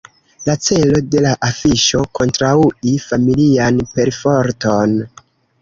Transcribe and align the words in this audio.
La 0.49 0.53
celo 0.67 1.01
de 1.15 1.21
la 1.25 1.33
afiŝo: 1.49 2.01
kontraŭi 2.21 2.97
familian 3.05 3.81
perforton. 3.95 4.99